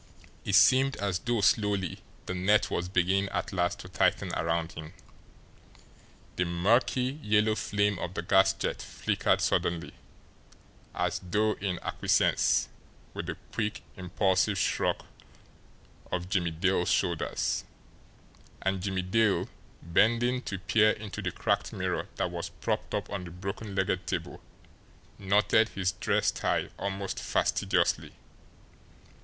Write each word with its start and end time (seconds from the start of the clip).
It 0.43 0.55
seemed 0.55 0.95
as 0.95 1.19
though 1.19 1.41
slowly 1.41 1.99
the 2.25 2.33
net 2.33 2.71
was 2.71 2.89
beginning 2.89 3.29
at 3.29 3.53
last 3.53 3.77
to 3.81 3.87
tighten 3.87 4.33
around 4.33 4.71
him. 4.71 4.93
The 6.37 6.43
murky, 6.45 7.19
yellow 7.21 7.53
flame 7.53 7.99
of 7.99 8.15
the 8.15 8.23
gas 8.23 8.51
jet 8.51 8.81
flickered 8.81 9.41
suddenly, 9.41 9.93
as 10.95 11.19
though 11.19 11.51
in 11.53 11.77
acquiescence 11.83 12.67
with 13.13 13.27
the 13.27 13.37
quick, 13.53 13.83
impulsive 13.95 14.57
shrug 14.57 15.05
of 16.11 16.29
Jimmie 16.29 16.49
Dale's 16.49 16.89
shoulders 16.89 17.63
and 18.63 18.81
Jimmie 18.81 19.03
Dale, 19.03 19.49
bending 19.83 20.41
to 20.49 20.57
peer 20.57 20.89
into 20.89 21.21
the 21.21 21.29
cracked 21.29 21.71
mirror 21.73 22.07
that 22.15 22.31
was 22.31 22.49
propped 22.49 22.95
up 22.95 23.07
on 23.11 23.23
the 23.23 23.29
broken 23.29 23.75
legged 23.75 24.07
table, 24.07 24.41
knotted 25.19 25.69
his 25.69 25.91
dress 25.91 26.31
tie 26.31 26.69
almost 26.79 27.19
fastidiously. 27.19 28.13